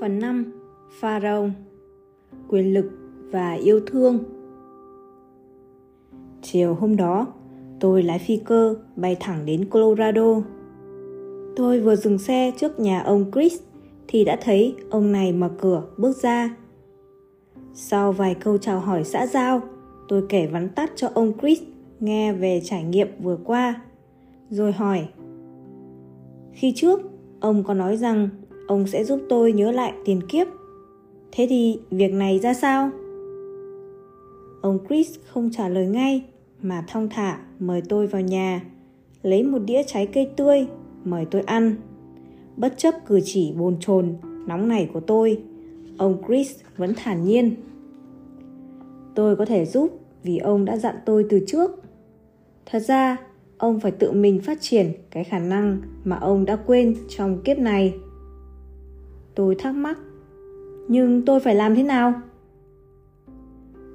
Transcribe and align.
Phần 0.00 0.18
5 0.18 0.52
Pharaoh 1.00 1.50
Quyền 2.48 2.74
lực 2.74 2.90
và 3.30 3.52
yêu 3.52 3.80
thương 3.86 4.18
Chiều 6.42 6.74
hôm 6.74 6.96
đó, 6.96 7.26
tôi 7.80 8.02
lái 8.02 8.18
phi 8.18 8.36
cơ 8.36 8.76
bay 8.96 9.16
thẳng 9.20 9.46
đến 9.46 9.64
Colorado. 9.70 10.42
Tôi 11.56 11.80
vừa 11.80 11.96
dừng 11.96 12.18
xe 12.18 12.52
trước 12.56 12.80
nhà 12.80 13.00
ông 13.00 13.30
Chris 13.32 13.60
thì 14.08 14.24
đã 14.24 14.38
thấy 14.42 14.74
ông 14.90 15.12
này 15.12 15.32
mở 15.32 15.50
cửa 15.58 15.82
bước 15.96 16.16
ra. 16.16 16.56
Sau 17.74 18.12
vài 18.12 18.34
câu 18.34 18.58
chào 18.58 18.80
hỏi 18.80 19.04
xã 19.04 19.26
giao, 19.26 19.60
tôi 20.08 20.24
kể 20.28 20.46
vắn 20.46 20.68
tắt 20.68 20.92
cho 20.96 21.08
ông 21.14 21.32
Chris 21.40 21.62
nghe 22.00 22.32
về 22.32 22.60
trải 22.64 22.84
nghiệm 22.84 23.08
vừa 23.22 23.38
qua, 23.44 23.82
rồi 24.50 24.72
hỏi. 24.72 25.08
Khi 26.52 26.72
trước, 26.76 27.00
ông 27.40 27.64
có 27.64 27.74
nói 27.74 27.96
rằng 27.96 28.28
ông 28.70 28.86
sẽ 28.86 29.04
giúp 29.04 29.20
tôi 29.28 29.52
nhớ 29.52 29.70
lại 29.70 29.92
tiền 30.04 30.20
kiếp. 30.28 30.46
Thế 31.32 31.46
thì 31.50 31.78
việc 31.90 32.12
này 32.12 32.38
ra 32.38 32.54
sao? 32.54 32.90
Ông 34.60 34.78
Chris 34.88 35.18
không 35.26 35.50
trả 35.52 35.68
lời 35.68 35.86
ngay 35.86 36.24
mà 36.62 36.84
thong 36.88 37.08
thả 37.08 37.40
mời 37.58 37.82
tôi 37.88 38.06
vào 38.06 38.22
nhà, 38.22 38.62
lấy 39.22 39.42
một 39.42 39.58
đĩa 39.58 39.82
trái 39.82 40.06
cây 40.06 40.30
tươi 40.36 40.66
mời 41.04 41.26
tôi 41.30 41.42
ăn. 41.42 41.74
Bất 42.56 42.74
chấp 42.76 42.94
cử 43.06 43.20
chỉ 43.24 43.52
bồn 43.52 43.76
chồn 43.80 44.14
nóng 44.46 44.68
này 44.68 44.90
của 44.92 45.00
tôi, 45.00 45.42
ông 45.98 46.22
Chris 46.26 46.60
vẫn 46.76 46.92
thản 46.96 47.24
nhiên. 47.24 47.54
Tôi 49.14 49.36
có 49.36 49.44
thể 49.44 49.64
giúp 49.64 50.00
vì 50.22 50.38
ông 50.38 50.64
đã 50.64 50.76
dặn 50.76 50.94
tôi 51.06 51.26
từ 51.30 51.40
trước. 51.46 51.70
Thật 52.66 52.80
ra, 52.80 53.16
ông 53.58 53.80
phải 53.80 53.92
tự 53.92 54.12
mình 54.12 54.40
phát 54.40 54.58
triển 54.60 54.92
cái 55.10 55.24
khả 55.24 55.38
năng 55.38 55.80
mà 56.04 56.16
ông 56.16 56.44
đã 56.44 56.56
quên 56.56 56.96
trong 57.08 57.42
kiếp 57.42 57.58
này. 57.58 57.94
Tôi 59.34 59.54
thắc 59.54 59.74
mắc, 59.74 59.98
nhưng 60.88 61.24
tôi 61.24 61.40
phải 61.40 61.54
làm 61.54 61.74
thế 61.74 61.82
nào? 61.82 62.12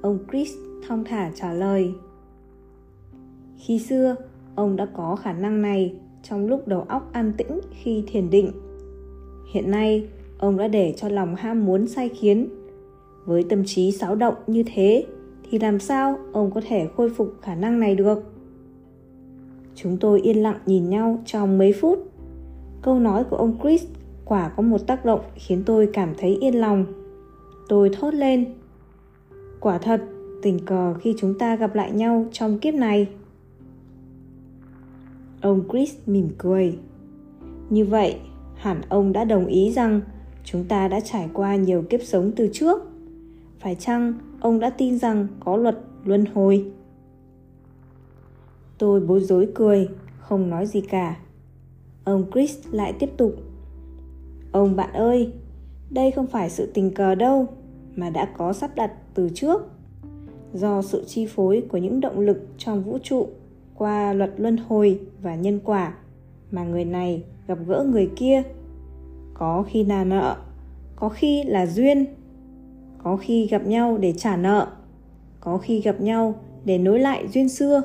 Ông 0.01 0.19
Chris 0.31 0.53
thong 0.87 1.03
thả 1.03 1.31
trả 1.35 1.53
lời. 1.53 1.93
Khi 3.57 3.79
xưa, 3.79 4.15
ông 4.55 4.75
đã 4.75 4.85
có 4.85 5.15
khả 5.15 5.33
năng 5.33 5.61
này 5.61 5.95
trong 6.23 6.47
lúc 6.47 6.67
đầu 6.67 6.81
óc 6.81 7.09
an 7.13 7.33
tĩnh 7.37 7.59
khi 7.71 8.03
thiền 8.07 8.29
định. 8.29 8.51
Hiện 9.53 9.71
nay, 9.71 10.07
ông 10.37 10.57
đã 10.57 10.67
để 10.67 10.93
cho 10.97 11.09
lòng 11.09 11.35
ham 11.35 11.65
muốn 11.65 11.87
sai 11.87 12.09
khiến. 12.09 12.49
Với 13.25 13.43
tâm 13.43 13.63
trí 13.65 13.91
xáo 13.91 14.15
động 14.15 14.35
như 14.47 14.63
thế, 14.73 15.05
thì 15.49 15.59
làm 15.59 15.79
sao 15.79 16.19
ông 16.33 16.51
có 16.51 16.61
thể 16.67 16.87
khôi 16.95 17.09
phục 17.09 17.33
khả 17.41 17.55
năng 17.55 17.79
này 17.79 17.95
được? 17.95 18.23
Chúng 19.75 19.97
tôi 19.97 20.21
yên 20.21 20.43
lặng 20.43 20.59
nhìn 20.65 20.89
nhau 20.89 21.21
trong 21.25 21.57
mấy 21.57 21.73
phút. 21.73 22.11
Câu 22.81 22.99
nói 22.99 23.23
của 23.23 23.37
ông 23.37 23.57
Chris 23.63 23.85
quả 24.25 24.49
có 24.49 24.63
một 24.63 24.87
tác 24.87 25.05
động 25.05 25.21
khiến 25.35 25.63
tôi 25.65 25.89
cảm 25.93 26.13
thấy 26.17 26.37
yên 26.41 26.55
lòng. 26.55 26.85
Tôi 27.69 27.89
thốt 27.89 28.13
lên. 28.13 28.45
Quả 29.59 29.77
thật, 29.77 30.01
tình 30.41 30.65
cờ 30.65 30.93
khi 30.93 31.15
chúng 31.17 31.37
ta 31.39 31.55
gặp 31.55 31.75
lại 31.75 31.91
nhau 31.91 32.25
trong 32.31 32.59
kiếp 32.59 32.73
này. 32.73 33.07
Ông 35.41 35.63
Chris 35.71 35.95
mỉm 36.05 36.29
cười. 36.37 36.77
Như 37.69 37.85
vậy, 37.85 38.19
hẳn 38.55 38.81
ông 38.89 39.13
đã 39.13 39.23
đồng 39.23 39.45
ý 39.45 39.71
rằng 39.71 40.01
chúng 40.43 40.63
ta 40.63 40.87
đã 40.87 40.99
trải 40.99 41.29
qua 41.33 41.55
nhiều 41.55 41.83
kiếp 41.89 41.99
sống 42.03 42.31
từ 42.35 42.49
trước. 42.53 42.81
Phải 43.59 43.75
chăng 43.75 44.13
ông 44.39 44.59
đã 44.59 44.69
tin 44.69 44.99
rằng 44.99 45.27
có 45.39 45.57
luật 45.57 45.79
luân 46.03 46.25
hồi? 46.25 46.71
Tôi 48.77 48.99
bối 48.99 49.19
rối 49.19 49.47
cười, 49.55 49.89
không 50.19 50.49
nói 50.49 50.65
gì 50.65 50.81
cả. 50.81 51.17
Ông 52.03 52.25
Chris 52.33 52.57
lại 52.71 52.93
tiếp 52.99 53.09
tục. 53.17 53.35
Ông 54.55 54.75
bạn 54.75 54.93
ơi, 54.93 55.31
đây 55.89 56.11
không 56.11 56.27
phải 56.27 56.49
sự 56.49 56.71
tình 56.73 56.93
cờ 56.93 57.15
đâu, 57.15 57.47
mà 57.95 58.09
đã 58.09 58.25
có 58.37 58.53
sắp 58.53 58.71
đặt 58.75 58.91
từ 59.13 59.29
trước. 59.33 59.61
Do 60.53 60.81
sự 60.81 61.03
chi 61.07 61.25
phối 61.25 61.63
của 61.69 61.77
những 61.77 62.01
động 62.01 62.19
lực 62.19 62.47
trong 62.57 62.83
vũ 62.83 62.97
trụ 63.03 63.27
qua 63.75 64.13
luật 64.13 64.33
luân 64.37 64.57
hồi 64.57 64.99
và 65.21 65.35
nhân 65.35 65.59
quả 65.63 65.93
mà 66.51 66.63
người 66.63 66.85
này 66.85 67.23
gặp 67.47 67.57
gỡ 67.67 67.85
người 67.91 68.09
kia 68.15 68.43
có 69.33 69.63
khi 69.67 69.83
là 69.83 70.03
nợ 70.03 70.35
có 70.95 71.09
khi 71.09 71.43
là 71.43 71.65
duyên 71.65 72.05
có 73.03 73.17
khi 73.17 73.47
gặp 73.47 73.67
nhau 73.67 73.97
để 73.97 74.13
trả 74.17 74.37
nợ 74.37 74.67
có 75.39 75.57
khi 75.57 75.81
gặp 75.81 76.01
nhau 76.01 76.35
để 76.65 76.77
nối 76.77 76.99
lại 76.99 77.27
duyên 77.27 77.49
xưa 77.49 77.81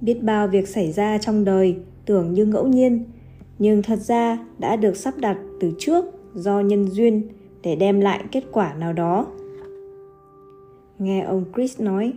biết 0.00 0.22
bao 0.22 0.48
việc 0.48 0.68
xảy 0.68 0.92
ra 0.92 1.18
trong 1.18 1.44
đời 1.44 1.76
tưởng 2.06 2.34
như 2.34 2.46
ngẫu 2.46 2.66
nhiên 2.66 3.04
nhưng 3.58 3.82
thật 3.82 3.98
ra 3.98 4.38
đã 4.58 4.76
được 4.76 4.96
sắp 4.96 5.14
đặt 5.18 5.38
từ 5.60 5.72
trước 5.78 6.04
do 6.34 6.60
nhân 6.60 6.88
duyên 6.88 7.22
để 7.62 7.76
đem 7.76 8.00
lại 8.00 8.24
kết 8.32 8.44
quả 8.52 8.74
nào 8.74 8.92
đó. 8.92 9.26
Nghe 10.98 11.22
ông 11.22 11.44
chris 11.54 11.80
nói, 11.80 12.12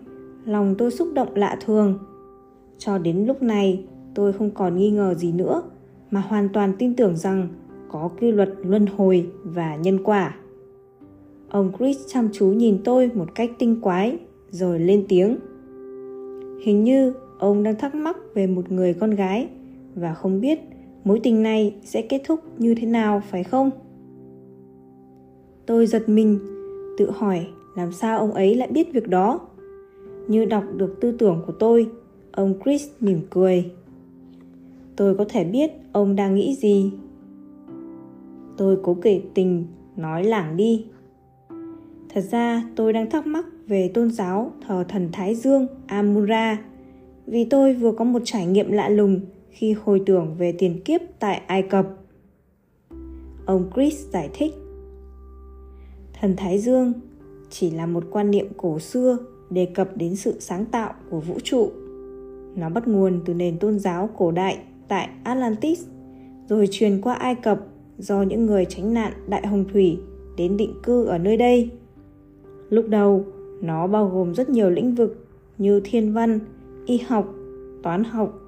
lòng 0.46 0.76
tôi 0.78 0.92
xúc 0.92 1.08
động 1.14 1.36
lạ 1.36 1.58
thường. 1.66 2.00
Cho 2.78 2.98
đến 2.98 3.26
lúc 3.26 3.42
này, 3.42 3.86
tôi 4.16 4.34
không 4.34 4.52
còn 4.52 4.78
nghi 4.78 4.92
ngờ 4.92 5.14
gì 5.14 5.32
nữa, 5.32 5.64
mà 6.12 6.20
hoàn 6.20 6.50
toàn 6.50 6.74
tin 6.80 6.96
tưởng 6.96 7.18
rằng 7.18 7.48
có 7.92 8.10
quy 8.20 8.32
luật 8.32 8.50
luân 8.64 8.86
hồi 8.86 9.30
và 9.44 9.76
nhân 9.76 10.04
quả. 10.04 10.36
Ông 11.50 11.72
chris 11.80 11.98
chăm 12.08 12.30
chú 12.34 12.48
nhìn 12.48 12.84
tôi 12.84 13.12
một 13.14 13.36
cách 13.36 13.52
tinh 13.60 13.82
quái, 13.82 14.18
rồi 14.50 14.80
lên 14.80 15.06
tiếng. 15.10 15.38
Hình 16.64 16.84
như 16.84 17.14
ông 17.40 17.64
đang 17.64 17.76
thắc 17.76 17.96
mắc 17.96 18.18
về 18.34 18.48
một 18.48 18.72
người 18.72 18.94
con 18.94 19.12
gái 19.12 19.48
và 19.96 20.14
không 20.14 20.42
biết 20.42 20.60
mối 21.04 21.20
tình 21.24 21.44
này 21.44 21.76
sẽ 21.84 22.02
kết 22.02 22.22
thúc 22.26 22.40
như 22.58 22.76
thế 22.76 22.88
nào, 22.88 23.22
phải 23.30 23.44
không? 23.44 23.70
Tôi 25.66 25.88
giật 25.88 26.10
mình, 26.10 26.40
tự 26.98 27.12
hỏi 27.12 27.48
làm 27.76 27.92
sao 27.92 28.20
ông 28.20 28.34
ấy 28.34 28.56
lại 28.56 28.68
biết 28.72 28.94
việc 28.94 29.08
đó. 29.08 29.40
Như 30.28 30.46
đọc 30.46 30.64
được 30.76 30.96
tư 31.02 31.12
tưởng 31.12 31.44
của 31.48 31.54
tôi, 31.60 31.92
ông 32.32 32.54
chris 32.66 32.88
mỉm 33.00 33.22
cười. 33.30 33.72
Tôi 34.96 35.16
có 35.16 35.26
thể 35.30 35.44
biết 35.44 35.72
ông 35.92 36.16
đang 36.16 36.36
nghĩ 36.36 36.56
gì. 36.56 36.92
Tôi 38.58 38.78
cố 38.84 38.94
kể 38.94 39.22
tình, 39.34 39.68
nói 39.96 40.24
lảng 40.24 40.58
đi. 40.58 40.86
Thật 42.14 42.22
ra 42.22 42.64
tôi 42.76 42.94
đang 42.94 43.10
thắc 43.10 43.28
mắc 43.28 43.46
về 43.68 43.92
tôn 43.94 44.12
giáo 44.12 44.52
thờ 44.68 44.84
thần 44.90 45.10
thái 45.12 45.36
dương 45.36 45.68
amura, 45.88 46.64
vì 47.26 47.46
tôi 47.46 47.74
vừa 47.74 47.92
có 47.92 48.06
một 48.06 48.22
trải 48.26 48.46
nghiệm 48.46 48.72
lạ 48.72 48.90
lùng 48.90 49.20
khi 49.60 49.76
hồi 49.84 50.02
tưởng 50.06 50.36
về 50.38 50.52
tiền 50.52 50.82
kiếp 50.86 51.02
tại 51.20 51.42
ai 51.48 51.62
cập 51.62 51.88
ông 53.46 53.70
chris 53.76 54.06
giải 54.10 54.30
thích 54.34 54.54
thần 56.20 56.36
thái 56.38 56.60
dương 56.60 56.94
chỉ 57.50 57.72
là 57.72 57.86
một 57.86 58.04
quan 58.12 58.32
niệm 58.32 58.48
cổ 58.58 58.80
xưa 58.80 59.18
đề 59.50 59.66
cập 59.66 59.98
đến 59.98 60.16
sự 60.16 60.40
sáng 60.40 60.66
tạo 60.66 60.94
của 61.10 61.20
vũ 61.20 61.40
trụ 61.44 61.72
nó 62.56 62.70
bắt 62.70 62.88
nguồn 62.88 63.22
từ 63.26 63.34
nền 63.34 63.58
tôn 63.60 63.80
giáo 63.80 64.10
cổ 64.18 64.32
đại 64.32 64.60
tại 64.88 65.10
Atlantis, 65.24 65.86
rồi 66.48 66.68
truyền 66.72 67.02
qua 67.02 67.14
Ai 67.14 67.36
Cập 67.36 67.60
do 67.98 68.22
những 68.22 68.46
người 68.46 68.66
tránh 68.66 68.94
nạn 68.94 69.14
Đại 69.28 69.48
Hồng 69.48 69.66
Thủy 69.74 70.00
đến 70.38 70.58
định 70.58 70.74
cư 70.84 71.06
ở 71.06 71.18
nơi 71.18 71.38
đây. 71.38 71.70
Lúc 72.70 72.86
đầu, 72.88 73.26
nó 73.62 73.88
bao 73.88 74.10
gồm 74.10 74.36
rất 74.36 74.50
nhiều 74.50 74.70
lĩnh 74.70 74.96
vực 74.96 75.28
như 75.58 75.82
thiên 75.84 76.14
văn, 76.14 76.40
y 76.86 76.98
học, 76.98 77.34
toán 77.84 78.04
học, 78.04 78.40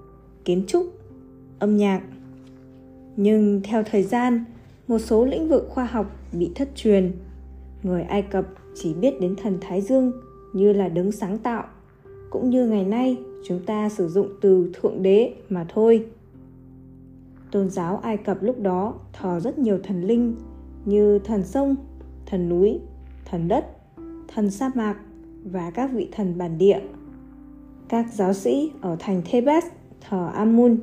kiến 0.45 0.63
trúc, 0.67 0.85
âm 1.61 1.77
nhạc. 1.77 2.01
Nhưng 3.15 3.61
theo 3.63 3.83
thời 3.83 4.03
gian, 4.03 4.45
một 4.87 4.99
số 4.99 5.25
lĩnh 5.25 5.49
vực 5.49 5.67
khoa 5.69 5.85
học 5.85 6.15
bị 6.33 6.51
thất 6.55 6.69
truyền. 6.75 7.11
Người 7.83 8.01
Ai 8.01 8.21
Cập 8.21 8.45
chỉ 8.75 8.93
biết 8.93 9.21
đến 9.21 9.35
thần 9.35 9.57
Thái 9.61 9.81
Dương 9.81 10.11
như 10.53 10.73
là 10.73 10.89
đấng 10.89 11.11
sáng 11.11 11.37
tạo 11.37 11.63
cũng 12.29 12.49
như 12.49 12.67
ngày 12.67 12.85
nay 12.85 13.17
chúng 13.43 13.59
ta 13.65 13.89
sử 13.89 14.07
dụng 14.07 14.27
từ 14.41 14.71
thượng 14.73 15.03
đế 15.03 15.33
mà 15.49 15.65
thôi 15.69 16.05
tôn 17.51 17.69
giáo 17.69 17.97
ai 17.97 18.17
cập 18.17 18.43
lúc 18.43 18.59
đó 18.59 18.93
thờ 19.13 19.39
rất 19.39 19.59
nhiều 19.59 19.79
thần 19.83 20.03
linh 20.03 20.35
như 20.85 21.19
thần 21.19 21.43
sông 21.43 21.75
thần 22.25 22.49
núi 22.49 22.79
thần 23.25 23.47
đất 23.47 23.65
thần 24.27 24.51
sa 24.51 24.71
mạc 24.75 24.95
và 25.43 25.71
các 25.71 25.89
vị 25.93 26.09
thần 26.11 26.37
bản 26.37 26.57
địa 26.57 26.79
các 27.89 28.13
giáo 28.13 28.33
sĩ 28.33 28.71
ở 28.81 28.95
thành 28.99 29.21
thebes 29.25 29.65
thờ 30.09 30.31
amun 30.33 30.77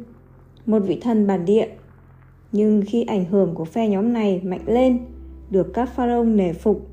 một 0.68 0.78
vị 0.78 0.98
thần 1.00 1.26
bản 1.26 1.44
địa 1.44 1.66
nhưng 2.52 2.82
khi 2.86 3.02
ảnh 3.02 3.24
hưởng 3.24 3.54
của 3.54 3.64
phe 3.64 3.88
nhóm 3.88 4.12
này 4.12 4.40
mạnh 4.44 4.62
lên 4.66 4.98
được 5.50 5.74
các 5.74 5.88
pharaoh 5.94 6.26
nể 6.26 6.52
phục 6.52 6.86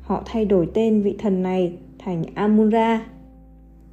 họ 0.00 0.22
thay 0.26 0.44
đổi 0.44 0.68
tên 0.74 1.02
vị 1.02 1.16
thần 1.18 1.42
này 1.42 1.72
thành 1.98 2.24
Amun 2.34 2.70
Ra, 2.70 3.06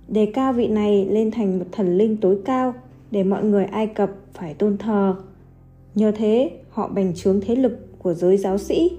đề 0.08 0.26
cao 0.34 0.54
vị 0.54 0.68
này 0.68 1.06
lên 1.06 1.32
thành 1.32 1.60
một 1.60 1.66
thần 1.72 1.98
linh 1.98 2.18
tối 2.18 2.38
cao 2.46 2.74
để 3.12 3.24
mọi 3.24 3.44
người 3.44 3.66
Ai 3.66 3.88
Cập 3.88 4.10
phải 4.34 4.54
tôn 4.54 4.78
thờ. 4.78 5.16
Nhờ 5.96 6.12
thế, 6.12 6.52
họ 6.70 6.88
bành 6.88 7.14
trướng 7.16 7.42
thế 7.42 7.56
lực 7.56 8.00
của 8.00 8.14
giới 8.14 8.38
giáo 8.38 8.58
sĩ. 8.58 8.92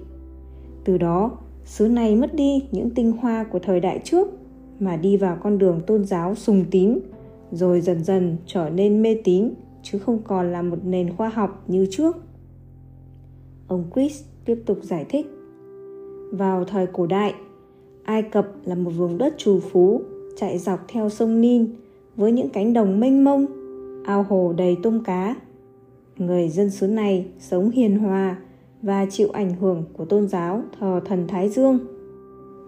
Từ 0.84 0.98
đó, 0.98 1.30
xứ 1.64 1.88
này 1.88 2.16
mất 2.16 2.34
đi 2.34 2.64
những 2.72 2.90
tinh 2.90 3.12
hoa 3.12 3.44
của 3.44 3.58
thời 3.58 3.80
đại 3.80 4.00
trước 4.04 4.28
mà 4.80 4.96
đi 4.96 5.16
vào 5.16 5.38
con 5.42 5.58
đường 5.58 5.80
tôn 5.86 6.04
giáo 6.04 6.34
sùng 6.34 6.64
tín, 6.70 6.98
rồi 7.52 7.80
dần 7.80 8.04
dần 8.04 8.36
trở 8.46 8.70
nên 8.70 9.02
mê 9.02 9.16
tín 9.24 9.50
chứ 9.82 9.98
không 9.98 10.22
còn 10.24 10.52
là 10.52 10.62
một 10.62 10.78
nền 10.84 11.16
khoa 11.16 11.28
học 11.28 11.64
như 11.66 11.86
trước. 11.90 12.16
Ông 13.68 13.84
Chris 13.94 14.22
tiếp 14.44 14.62
tục 14.66 14.78
giải 14.82 15.06
thích. 15.08 15.26
Vào 16.32 16.64
thời 16.64 16.86
cổ 16.86 17.06
đại, 17.06 17.34
Ai 18.04 18.22
Cập 18.22 18.48
là 18.64 18.74
một 18.74 18.90
vùng 18.90 19.18
đất 19.18 19.34
trù 19.38 19.60
phú 19.60 20.02
chạy 20.36 20.58
dọc 20.58 20.80
theo 20.88 21.08
sông 21.08 21.40
Nin 21.40 21.66
với 22.16 22.32
những 22.32 22.48
cánh 22.48 22.72
đồng 22.72 23.00
mênh 23.00 23.24
mông, 23.24 23.46
ao 24.04 24.22
hồ 24.22 24.54
đầy 24.56 24.76
tôm 24.82 25.04
cá. 25.04 25.36
Người 26.16 26.48
dân 26.48 26.70
xứ 26.70 26.86
này 26.86 27.26
sống 27.38 27.70
hiền 27.70 27.98
hòa 27.98 28.36
và 28.82 29.06
chịu 29.10 29.28
ảnh 29.32 29.54
hưởng 29.60 29.84
của 29.92 30.04
tôn 30.04 30.28
giáo 30.28 30.62
thờ 30.80 31.00
thần 31.04 31.28
Thái 31.28 31.48
Dương, 31.48 31.78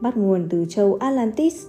bắt 0.00 0.16
nguồn 0.16 0.46
từ 0.50 0.64
châu 0.68 0.94
Atlantis. 0.94 1.66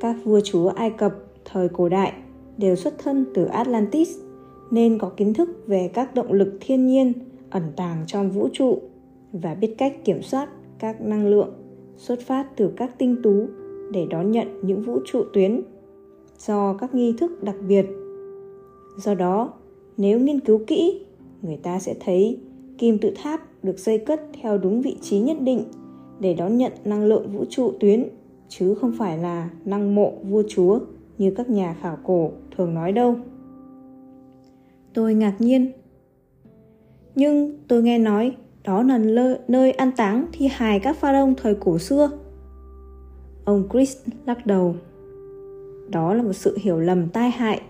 Các 0.00 0.16
vua 0.24 0.40
chúa 0.44 0.68
Ai 0.68 0.90
Cập 0.90 1.14
thời 1.44 1.68
cổ 1.68 1.88
đại 1.88 2.12
đều 2.58 2.76
xuất 2.76 2.98
thân 2.98 3.24
từ 3.34 3.44
Atlantis 3.44 4.18
nên 4.70 4.98
có 4.98 5.08
kiến 5.08 5.34
thức 5.34 5.48
về 5.66 5.90
các 5.94 6.14
động 6.14 6.32
lực 6.32 6.58
thiên 6.60 6.86
nhiên 6.86 7.12
ẩn 7.50 7.62
tàng 7.76 8.04
trong 8.06 8.30
vũ 8.30 8.48
trụ 8.52 8.78
và 9.32 9.54
biết 9.54 9.74
cách 9.78 10.04
kiểm 10.04 10.22
soát 10.22 10.48
các 10.78 11.00
năng 11.00 11.26
lượng 11.26 11.50
xuất 11.96 12.20
phát 12.20 12.56
từ 12.56 12.72
các 12.76 12.98
tinh 12.98 13.16
tú 13.22 13.46
để 13.92 14.06
đón 14.10 14.30
nhận 14.30 14.60
những 14.62 14.82
vũ 14.82 14.98
trụ 15.06 15.24
tuyến 15.32 15.62
do 16.38 16.74
các 16.74 16.94
nghi 16.94 17.14
thức 17.18 17.42
đặc 17.42 17.56
biệt. 17.68 17.86
Do 18.96 19.14
đó, 19.14 19.52
nếu 19.96 20.20
nghiên 20.20 20.40
cứu 20.40 20.60
kỹ, 20.66 21.06
người 21.42 21.56
ta 21.56 21.78
sẽ 21.78 21.94
thấy 22.00 22.38
kim 22.78 22.98
tự 22.98 23.12
tháp 23.16 23.64
được 23.64 23.78
xây 23.78 23.98
cất 23.98 24.22
theo 24.42 24.58
đúng 24.58 24.82
vị 24.82 24.96
trí 25.00 25.18
nhất 25.18 25.36
định 25.40 25.64
để 26.20 26.34
đón 26.34 26.58
nhận 26.58 26.72
năng 26.84 27.04
lượng 27.04 27.28
vũ 27.32 27.44
trụ 27.50 27.72
tuyến 27.80 28.08
chứ 28.48 28.74
không 28.74 28.92
phải 28.98 29.18
là 29.18 29.50
năng 29.64 29.94
mộ 29.94 30.12
vua 30.22 30.42
chúa 30.48 30.78
như 31.18 31.30
các 31.36 31.50
nhà 31.50 31.76
khảo 31.80 31.98
cổ 32.04 32.30
thường 32.56 32.74
nói 32.74 32.92
đâu. 32.92 33.16
Tôi 34.94 35.14
ngạc 35.14 35.34
nhiên. 35.38 35.72
Nhưng 37.14 37.58
tôi 37.68 37.82
nghe 37.82 37.98
nói 37.98 38.36
đó 38.64 38.82
là 38.82 38.98
nơi 39.48 39.72
an 39.72 39.90
táng 39.96 40.26
thi 40.32 40.48
hài 40.52 40.80
các 40.80 40.96
pharaoh 40.96 41.30
thời 41.36 41.54
cổ 41.54 41.78
xưa. 41.78 42.10
Ông 43.44 43.68
Chris 43.72 43.96
lắc 44.26 44.46
đầu. 44.46 44.76
Đó 45.90 46.14
là 46.14 46.22
một 46.22 46.32
sự 46.32 46.58
hiểu 46.60 46.80
lầm 46.80 47.08
tai 47.08 47.30
hại. 47.30 47.62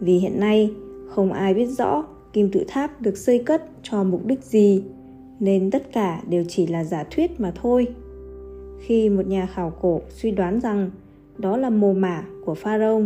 Vì 0.00 0.18
hiện 0.18 0.40
nay 0.40 0.74
không 1.08 1.32
ai 1.32 1.54
biết 1.54 1.66
rõ 1.66 2.04
kim 2.32 2.50
tự 2.52 2.64
tháp 2.68 3.00
được 3.00 3.16
xây 3.16 3.38
cất 3.38 3.64
cho 3.82 4.04
mục 4.04 4.26
đích 4.26 4.44
gì, 4.44 4.84
nên 5.40 5.70
tất 5.70 5.92
cả 5.92 6.22
đều 6.28 6.44
chỉ 6.48 6.66
là 6.66 6.84
giả 6.84 7.04
thuyết 7.10 7.40
mà 7.40 7.52
thôi. 7.54 7.86
Khi 8.80 9.08
một 9.08 9.26
nhà 9.26 9.46
khảo 9.46 9.72
cổ 9.80 10.00
suy 10.08 10.30
đoán 10.30 10.60
rằng 10.60 10.90
đó 11.38 11.56
là 11.56 11.70
mồ 11.70 11.92
mả 11.92 12.24
của 12.44 12.54
pharaoh 12.54 13.04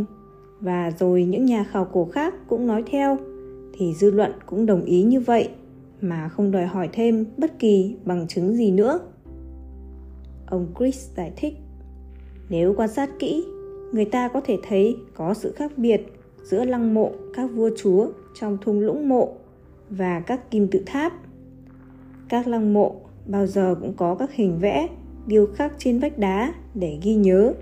và 0.67 0.91
rồi 0.99 1.25
những 1.25 1.45
nhà 1.45 1.65
khảo 1.65 1.85
cổ 1.85 2.05
khác 2.05 2.35
cũng 2.47 2.67
nói 2.67 2.83
theo 2.91 3.19
thì 3.73 3.95
dư 3.95 4.11
luận 4.11 4.33
cũng 4.47 4.67
đồng 4.67 4.85
ý 4.85 5.03
như 5.03 5.21
vậy 5.21 5.49
mà 6.01 6.29
không 6.29 6.51
đòi 6.51 6.67
hỏi 6.67 6.89
thêm 6.93 7.27
bất 7.37 7.59
kỳ 7.59 7.97
bằng 8.05 8.27
chứng 8.29 8.57
gì 8.57 8.71
nữa. 8.71 8.99
Ông 10.47 10.67
Chris 10.79 11.11
giải 11.17 11.33
thích, 11.37 11.55
nếu 12.49 12.75
quan 12.77 12.89
sát 12.89 13.11
kỹ, 13.19 13.45
người 13.93 14.05
ta 14.05 14.29
có 14.29 14.41
thể 14.41 14.57
thấy 14.69 14.97
có 15.15 15.35
sự 15.35 15.53
khác 15.53 15.73
biệt 15.77 16.01
giữa 16.43 16.65
lăng 16.65 16.95
mộ 16.95 17.13
các 17.35 17.47
vua 17.55 17.71
chúa 17.77 18.09
trong 18.41 18.59
thung 18.61 18.81
lũng 18.81 19.09
mộ 19.09 19.35
và 19.91 20.21
các 20.21 20.51
kim 20.51 20.69
tự 20.69 20.83
tháp. 20.87 21.13
Các 22.29 22.47
lăng 22.47 22.73
mộ 22.73 22.95
bao 23.27 23.47
giờ 23.47 23.75
cũng 23.81 23.93
có 23.97 24.15
các 24.15 24.33
hình 24.33 24.59
vẽ 24.61 24.89
điêu 25.27 25.47
khắc 25.47 25.73
trên 25.79 25.99
vách 25.99 26.19
đá 26.19 26.55
để 26.75 26.99
ghi 27.03 27.15
nhớ, 27.15 27.53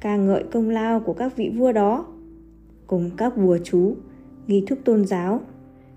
ca 0.00 0.16
ngợi 0.16 0.44
công 0.52 0.70
lao 0.70 1.00
của 1.00 1.12
các 1.12 1.36
vị 1.36 1.52
vua 1.58 1.72
đó. 1.72 2.06
Cùng 2.86 3.10
các 3.16 3.36
bùa 3.36 3.58
chú, 3.64 3.96
nghi 4.46 4.64
thức 4.66 4.78
tôn 4.84 5.06
giáo 5.06 5.40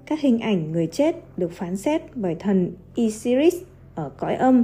các 0.06 0.19
hình 0.22 0.39
ảnh 0.39 0.72
người 0.72 0.88
chết 0.88 1.16
được 1.38 1.51
phán 1.51 1.78
xét 1.78 2.01
bởi 2.16 2.36
thần 2.36 2.72
Isiris 2.95 3.56
ở 3.95 4.10
cõi 4.10 4.36
âm. 4.36 4.63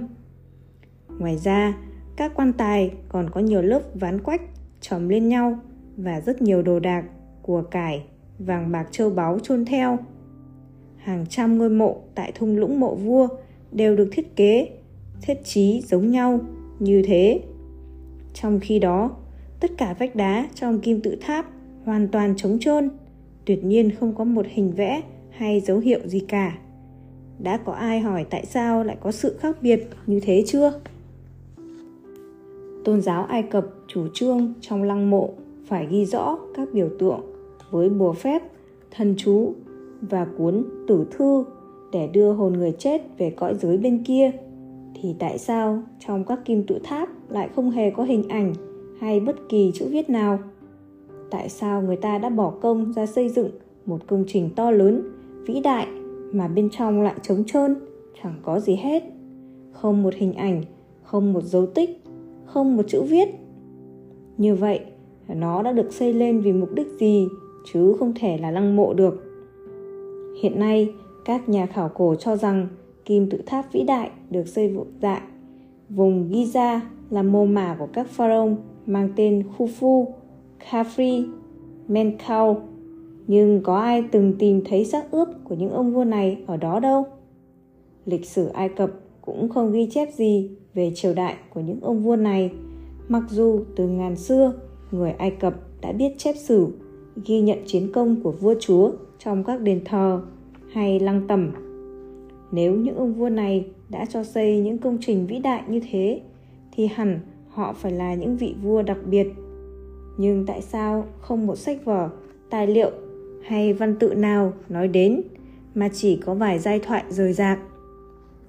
Ngoài 1.19 1.37
ra, 1.37 1.77
các 2.15 2.31
quan 2.35 2.53
tài 2.53 2.91
còn 3.09 3.29
có 3.29 3.41
nhiều 3.41 3.61
lớp 3.61 3.81
ván 3.93 4.21
quách 4.21 4.41
chồng 4.81 5.09
lên 5.09 5.29
nhau 5.29 5.59
và 5.97 6.21
rất 6.21 6.41
nhiều 6.41 6.61
đồ 6.61 6.79
đạc, 6.79 7.05
của 7.41 7.61
cải, 7.61 8.03
vàng 8.39 8.71
bạc 8.71 8.87
châu 8.91 9.09
báu 9.09 9.39
chôn 9.39 9.65
theo. 9.65 9.97
Hàng 10.97 11.25
trăm 11.29 11.57
ngôi 11.57 11.69
mộ 11.69 12.01
tại 12.15 12.31
thung 12.35 12.57
lũng 12.57 12.79
mộ 12.79 12.95
vua 12.95 13.27
đều 13.71 13.95
được 13.95 14.09
thiết 14.11 14.35
kế, 14.35 14.69
thiết 15.21 15.37
trí 15.43 15.81
giống 15.81 16.11
nhau 16.11 16.39
như 16.79 17.01
thế. 17.05 17.41
Trong 18.33 18.59
khi 18.59 18.79
đó, 18.79 19.11
tất 19.59 19.71
cả 19.77 19.95
vách 19.99 20.15
đá 20.15 20.47
trong 20.55 20.79
kim 20.79 21.01
tự 21.01 21.17
tháp 21.21 21.52
hoàn 21.85 22.07
toàn 22.07 22.33
trống 22.37 22.57
trơn, 22.59 22.89
tuyệt 23.45 23.63
nhiên 23.63 23.91
không 23.99 24.15
có 24.15 24.23
một 24.23 24.45
hình 24.49 24.71
vẽ 24.71 25.01
hay 25.29 25.59
dấu 25.59 25.79
hiệu 25.79 25.99
gì 26.05 26.19
cả. 26.19 26.57
Đã 27.39 27.57
có 27.57 27.73
ai 27.73 27.99
hỏi 27.99 28.25
tại 28.29 28.45
sao 28.45 28.83
lại 28.83 28.97
có 29.01 29.11
sự 29.11 29.37
khác 29.39 29.57
biệt 29.61 29.89
như 30.07 30.19
thế 30.19 30.43
chưa? 30.47 30.73
Tôn 32.85 33.01
giáo 33.01 33.23
ai 33.23 33.43
cập 33.43 33.65
chủ 33.87 34.07
trương 34.13 34.53
trong 34.61 34.83
lăng 34.83 35.09
mộ 35.09 35.29
phải 35.67 35.87
ghi 35.89 36.05
rõ 36.05 36.37
các 36.55 36.67
biểu 36.73 36.89
tượng 36.99 37.21
với 37.71 37.89
bùa 37.89 38.13
phép 38.13 38.41
thần 38.91 39.15
chú 39.17 39.53
và 40.01 40.25
cuốn 40.37 40.65
tử 40.87 41.05
thư 41.11 41.43
để 41.91 42.07
đưa 42.07 42.33
hồn 42.33 42.53
người 42.53 42.75
chết 42.79 43.01
về 43.17 43.29
cõi 43.29 43.55
giới 43.61 43.77
bên 43.77 44.03
kia. 44.03 44.31
Thì 45.01 45.15
tại 45.19 45.37
sao 45.37 45.83
trong 45.99 46.25
các 46.25 46.39
kim 46.45 46.63
tự 46.67 46.79
tháp 46.83 47.09
lại 47.29 47.49
không 47.55 47.71
hề 47.71 47.91
có 47.91 48.03
hình 48.03 48.27
ảnh 48.29 48.53
hay 48.99 49.19
bất 49.19 49.35
kỳ 49.49 49.71
chữ 49.75 49.85
viết 49.89 50.09
nào? 50.09 50.39
Tại 51.33 51.49
sao 51.49 51.81
người 51.81 51.95
ta 51.95 52.17
đã 52.17 52.29
bỏ 52.29 52.49
công 52.61 52.93
ra 52.93 53.05
xây 53.05 53.29
dựng 53.29 53.49
một 53.85 54.07
công 54.07 54.23
trình 54.27 54.49
to 54.55 54.71
lớn 54.71 55.03
vĩ 55.45 55.59
đại 55.63 55.87
mà 56.31 56.47
bên 56.47 56.69
trong 56.69 57.01
lại 57.01 57.15
trống 57.21 57.43
trơn 57.47 57.75
chẳng 58.23 58.33
có 58.43 58.59
gì 58.59 58.75
hết. 58.75 59.03
Không 59.71 60.03
một 60.03 60.13
hình 60.13 60.33
ảnh 60.33 60.63
không 61.03 61.33
một 61.33 61.43
dấu 61.43 61.65
tích 61.65 62.03
không 62.45 62.77
một 62.77 62.83
chữ 62.87 63.01
viết. 63.01 63.29
Như 64.37 64.55
vậy 64.55 64.79
nó 65.27 65.63
đã 65.63 65.71
được 65.71 65.93
xây 65.93 66.13
lên 66.13 66.41
vì 66.41 66.51
mục 66.51 66.69
đích 66.73 66.87
gì 66.99 67.27
chứ 67.73 67.95
không 67.99 68.13
thể 68.15 68.37
là 68.37 68.51
lăng 68.51 68.75
mộ 68.75 68.93
được? 68.93 69.23
Hiện 70.41 70.59
nay 70.59 70.93
các 71.25 71.49
nhà 71.49 71.65
khảo 71.65 71.89
cổ 71.89 72.15
cho 72.15 72.35
rằng 72.35 72.67
kim 73.05 73.29
tự 73.29 73.41
tháp 73.45 73.71
vĩ 73.71 73.83
đại 73.83 74.11
được 74.29 74.47
xây 74.47 74.69
dựng 74.69 74.93
tại 75.01 75.21
vùng 75.89 76.29
Giza 76.29 76.79
là 77.09 77.23
mô 77.23 77.45
mả 77.45 77.75
của 77.79 77.87
các 77.93 78.07
pharaoh 78.07 78.51
mang 78.85 79.09
tên 79.15 79.43
Khufu, 79.57 80.05
Khafre, 80.69 81.23
Menkaure 81.87 82.59
nhưng 83.27 83.63
có 83.63 83.77
ai 83.77 84.03
từng 84.11 84.33
tìm 84.39 84.61
thấy 84.65 84.85
xác 84.85 85.11
ướp 85.11 85.27
của 85.43 85.55
những 85.55 85.71
ông 85.71 85.93
vua 85.93 86.03
này 86.03 86.37
ở 86.47 86.57
đó 86.57 86.79
đâu? 86.79 87.05
Lịch 88.05 88.25
sử 88.25 88.47
ai 88.47 88.69
cập 88.69 88.91
cũng 89.21 89.49
không 89.49 89.71
ghi 89.71 89.87
chép 89.91 90.13
gì 90.13 90.49
về 90.73 90.91
triều 90.95 91.13
đại 91.13 91.35
của 91.53 91.59
những 91.61 91.79
ông 91.81 92.03
vua 92.03 92.15
này 92.15 92.51
mặc 93.07 93.23
dù 93.29 93.63
từ 93.75 93.87
ngàn 93.87 94.15
xưa 94.15 94.53
người 94.91 95.11
ai 95.11 95.31
cập 95.31 95.53
đã 95.81 95.91
biết 95.91 96.13
chép 96.17 96.35
sử 96.37 96.67
ghi 97.25 97.41
nhận 97.41 97.57
chiến 97.65 97.91
công 97.93 98.21
của 98.23 98.31
vua 98.31 98.55
chúa 98.59 98.91
trong 99.19 99.43
các 99.43 99.61
đền 99.61 99.81
thờ 99.85 100.21
hay 100.71 100.99
lăng 100.99 101.27
tẩm. 101.27 101.51
Nếu 102.51 102.75
những 102.75 102.95
ông 102.95 103.13
vua 103.13 103.29
này 103.29 103.65
đã 103.89 104.05
cho 104.05 104.23
xây 104.23 104.59
những 104.59 104.77
công 104.77 104.97
trình 105.01 105.27
vĩ 105.27 105.39
đại 105.39 105.63
như 105.67 105.81
thế 105.91 106.21
thì 106.71 106.87
hẳn 106.87 107.19
họ 107.49 107.73
phải 107.73 107.91
là 107.91 108.13
những 108.13 108.37
vị 108.37 108.55
vua 108.63 108.81
đặc 108.81 108.97
biệt 109.05 109.27
nhưng 110.17 110.45
tại 110.45 110.61
sao 110.61 111.05
không 111.21 111.47
một 111.47 111.55
sách 111.55 111.85
vở, 111.85 112.09
tài 112.49 112.67
liệu 112.67 112.91
hay 113.43 113.73
văn 113.73 113.95
tự 113.99 114.13
nào 114.13 114.53
nói 114.69 114.87
đến 114.87 115.21
mà 115.75 115.89
chỉ 115.93 116.15
có 116.25 116.33
vài 116.33 116.59
giai 116.59 116.79
thoại 116.79 117.03
rời 117.09 117.33
rạc? 117.33 117.59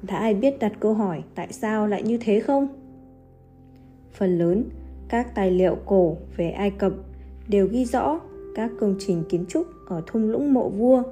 Đã 0.02 0.16
ai 0.16 0.34
biết 0.34 0.58
đặt 0.58 0.72
câu 0.80 0.94
hỏi 0.94 1.22
tại 1.34 1.48
sao 1.50 1.86
lại 1.86 2.02
như 2.02 2.18
thế 2.20 2.40
không? 2.40 2.68
Phần 4.12 4.38
lớn 4.38 4.64
các 5.08 5.34
tài 5.34 5.50
liệu 5.50 5.76
cổ 5.86 6.16
về 6.36 6.50
ai 6.50 6.70
cập 6.70 6.92
đều 7.48 7.66
ghi 7.66 7.84
rõ 7.84 8.20
các 8.54 8.70
công 8.80 8.96
trình 8.98 9.24
kiến 9.28 9.44
trúc 9.48 9.66
ở 9.86 10.02
thung 10.06 10.30
lũng 10.30 10.54
mộ 10.54 10.68
vua, 10.68 11.02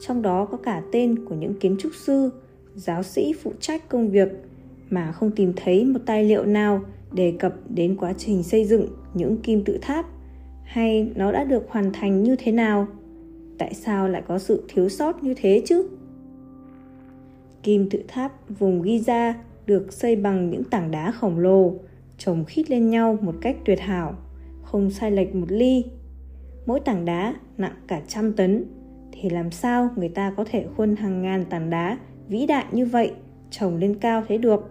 trong 0.00 0.22
đó 0.22 0.44
có 0.44 0.56
cả 0.56 0.82
tên 0.92 1.24
của 1.24 1.34
những 1.34 1.54
kiến 1.60 1.76
trúc 1.78 1.92
sư, 1.94 2.30
giáo 2.74 3.02
sĩ 3.02 3.32
phụ 3.42 3.52
trách 3.60 3.88
công 3.88 4.10
việc 4.10 4.28
mà 4.90 5.12
không 5.12 5.30
tìm 5.30 5.52
thấy 5.56 5.84
một 5.84 6.00
tài 6.06 6.24
liệu 6.24 6.44
nào 6.44 6.80
đề 7.16 7.36
cập 7.38 7.54
đến 7.68 7.96
quá 7.96 8.12
trình 8.18 8.42
xây 8.42 8.64
dựng 8.64 8.88
những 9.14 9.36
kim 9.42 9.64
tự 9.64 9.78
tháp, 9.82 10.06
hay 10.64 11.12
nó 11.14 11.32
đã 11.32 11.44
được 11.44 11.66
hoàn 11.68 11.92
thành 11.92 12.22
như 12.22 12.36
thế 12.38 12.52
nào? 12.52 12.86
Tại 13.58 13.74
sao 13.74 14.08
lại 14.08 14.22
có 14.28 14.38
sự 14.38 14.64
thiếu 14.68 14.88
sót 14.88 15.22
như 15.22 15.34
thế 15.36 15.62
chứ? 15.66 15.88
Kim 17.62 17.90
tự 17.90 18.02
tháp 18.08 18.32
vùng 18.58 18.82
giza 18.82 19.32
được 19.66 19.92
xây 19.92 20.16
bằng 20.16 20.50
những 20.50 20.64
tảng 20.64 20.90
đá 20.90 21.10
khổng 21.10 21.38
lồ, 21.38 21.74
chồng 22.18 22.44
khít 22.44 22.70
lên 22.70 22.90
nhau 22.90 23.18
một 23.20 23.34
cách 23.40 23.56
tuyệt 23.64 23.80
hảo, 23.80 24.14
không 24.62 24.90
sai 24.90 25.10
lệch 25.10 25.34
một 25.34 25.46
ly. 25.48 25.84
Mỗi 26.66 26.80
tảng 26.80 27.04
đá 27.04 27.34
nặng 27.58 27.74
cả 27.86 28.00
trăm 28.08 28.32
tấn, 28.32 28.64
thì 29.12 29.30
làm 29.30 29.50
sao 29.50 29.88
người 29.96 30.08
ta 30.08 30.34
có 30.36 30.44
thể 30.50 30.66
khuân 30.76 30.96
hàng 30.96 31.22
ngàn 31.22 31.44
tảng 31.50 31.70
đá 31.70 31.98
vĩ 32.28 32.46
đại 32.46 32.64
như 32.72 32.86
vậy, 32.86 33.12
trồng 33.50 33.76
lên 33.76 33.94
cao 34.00 34.22
thế 34.28 34.38
được? 34.38 34.70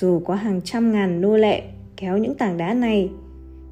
Dù 0.00 0.20
có 0.24 0.34
hàng 0.34 0.60
trăm 0.64 0.92
ngàn 0.92 1.20
nô 1.20 1.36
lệ 1.36 1.62
kéo 1.96 2.18
những 2.18 2.34
tảng 2.34 2.56
đá 2.56 2.74
này 2.74 3.10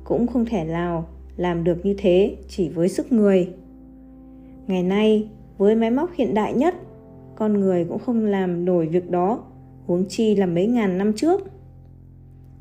cũng 0.04 0.26
không 0.26 0.44
thể 0.44 0.64
nào 0.64 1.08
làm 1.36 1.64
được 1.64 1.86
như 1.86 1.94
thế 1.98 2.36
chỉ 2.48 2.68
với 2.68 2.88
sức 2.88 3.12
người 3.12 3.52
Ngày 4.66 4.82
nay, 4.82 5.28
với 5.58 5.76
máy 5.76 5.90
móc 5.90 6.12
hiện 6.14 6.34
đại 6.34 6.54
nhất, 6.54 6.74
con 7.36 7.60
người 7.60 7.84
cũng 7.88 7.98
không 7.98 8.24
làm 8.24 8.64
nổi 8.64 8.86
việc 8.86 9.10
đó, 9.10 9.44
huống 9.86 10.04
chi 10.08 10.36
là 10.36 10.46
mấy 10.46 10.66
ngàn 10.66 10.98
năm 10.98 11.12
trước. 11.12 11.40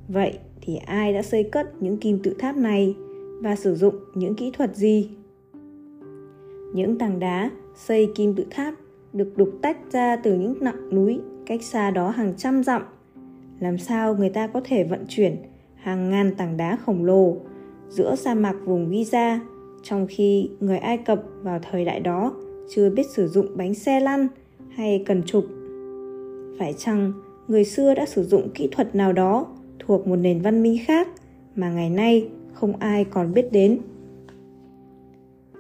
Vậy 0.08 0.38
thì 0.62 0.76
ai 0.76 1.14
đã 1.14 1.22
xây 1.22 1.44
cất 1.44 1.82
những 1.82 1.98
kim 1.98 2.20
tự 2.24 2.36
tháp 2.40 2.58
này 2.58 2.96
và 3.42 3.56
sử 3.56 3.76
dụng 3.76 3.96
những 4.16 4.36
kỹ 4.36 4.52
thuật 4.58 4.76
gì? 4.76 5.10
Những 6.74 6.98
tảng 6.98 7.20
đá 7.20 7.52
xây 7.76 8.10
kim 8.16 8.36
tự 8.36 8.46
tháp 8.50 8.74
được 9.14 9.34
đục 9.36 9.50
tách 9.62 9.78
ra 9.92 10.16
từ 10.16 10.34
những 10.34 10.56
nặng 10.62 10.96
núi 10.96 11.20
cách 11.46 11.64
xa 11.64 11.92
đó 11.92 12.10
hàng 12.10 12.34
trăm 12.38 12.64
dặm. 12.64 12.82
Làm 13.62 13.78
sao 13.78 14.16
người 14.16 14.30
ta 14.30 14.48
có 14.48 14.62
thể 14.64 14.84
vận 14.84 15.06
chuyển 15.10 15.36
hàng 15.76 16.10
ngàn 16.10 16.36
tảng 16.38 16.58
đá 16.58 16.78
khổng 16.86 17.06
lồ 17.06 17.38
giữa 17.90 18.16
sa 18.16 18.34
mạc 18.34 18.56
vùng 18.66 18.92
Giza 18.92 19.40
trong 19.84 20.08
khi 20.10 20.50
người 20.60 20.78
Ai 20.78 20.98
Cập 20.98 21.24
vào 21.42 21.60
thời 21.72 21.86
đại 21.86 22.00
đó 22.00 22.34
chưa 22.70 22.90
biết 22.90 23.04
sử 23.16 23.28
dụng 23.28 23.48
bánh 23.58 23.74
xe 23.74 24.00
lăn 24.00 24.28
hay 24.70 25.04
cần 25.06 25.24
trục. 25.24 25.46
Phải 26.60 26.74
chăng 26.74 27.14
người 27.48 27.66
xưa 27.66 27.94
đã 27.94 28.06
sử 28.06 28.24
dụng 28.24 28.50
kỹ 28.54 28.70
thuật 28.72 28.96
nào 28.96 29.14
đó 29.14 29.48
thuộc 29.80 30.08
một 30.08 30.16
nền 30.16 30.42
văn 30.42 30.64
minh 30.64 30.78
khác 30.86 31.08
mà 31.56 31.72
ngày 31.72 31.90
nay 31.90 32.30
không 32.54 32.78
ai 32.80 33.06
còn 33.06 33.34
biết 33.34 33.52
đến? 33.52 33.80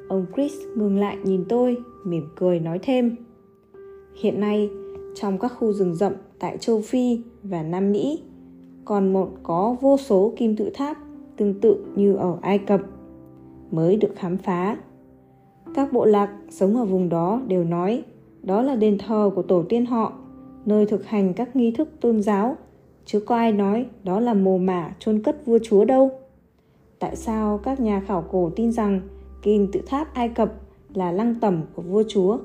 Ông 0.09 0.25
Chris 0.35 0.53
ngừng 0.75 0.99
lại 0.99 1.17
nhìn 1.23 1.45
tôi, 1.49 1.77
mỉm 2.05 2.29
cười 2.35 2.59
nói 2.59 2.79
thêm. 2.81 3.15
Hiện 4.21 4.39
nay, 4.39 4.69
trong 5.15 5.39
các 5.39 5.47
khu 5.47 5.73
rừng 5.73 5.95
rậm 5.95 6.13
tại 6.39 6.57
châu 6.57 6.81
Phi 6.81 7.21
và 7.43 7.63
Nam 7.63 7.91
Mỹ, 7.91 8.21
còn 8.85 9.13
một 9.13 9.29
có 9.43 9.75
vô 9.81 9.97
số 9.97 10.33
kim 10.37 10.55
tự 10.55 10.69
tháp 10.73 10.97
tương 11.37 11.53
tự 11.61 11.85
như 11.95 12.15
ở 12.15 12.37
Ai 12.41 12.57
Cập 12.59 12.81
mới 13.71 13.95
được 13.95 14.11
khám 14.15 14.37
phá. 14.37 14.77
Các 15.75 15.93
bộ 15.93 16.05
lạc 16.05 16.37
sống 16.49 16.77
ở 16.77 16.85
vùng 16.85 17.09
đó 17.09 17.41
đều 17.47 17.63
nói 17.63 18.03
đó 18.43 18.61
là 18.61 18.75
đền 18.75 18.97
thờ 18.97 19.31
của 19.35 19.41
tổ 19.41 19.63
tiên 19.69 19.85
họ, 19.85 20.13
nơi 20.65 20.85
thực 20.85 21.05
hành 21.05 21.33
các 21.33 21.55
nghi 21.55 21.71
thức 21.71 21.89
tôn 22.01 22.21
giáo, 22.21 22.55
chứ 23.05 23.19
có 23.19 23.35
ai 23.35 23.51
nói 23.51 23.85
đó 24.03 24.19
là 24.19 24.33
mồ 24.33 24.57
mả 24.57 24.95
chôn 24.99 25.21
cất 25.21 25.45
vua 25.45 25.59
chúa 25.63 25.85
đâu. 25.85 26.11
Tại 26.99 27.15
sao 27.15 27.57
các 27.57 27.79
nhà 27.79 28.03
khảo 28.07 28.23
cổ 28.31 28.51
tin 28.55 28.71
rằng 28.71 29.01
kim 29.41 29.71
tự 29.71 29.81
tháp 29.85 30.13
Ai 30.13 30.29
Cập 30.29 30.53
là 30.93 31.11
lăng 31.11 31.35
tẩm 31.41 31.61
của 31.75 31.81
vua 31.81 32.03
chúa, 32.07 32.37